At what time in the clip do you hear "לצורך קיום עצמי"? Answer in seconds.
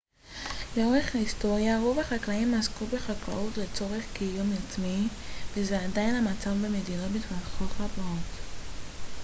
3.57-5.07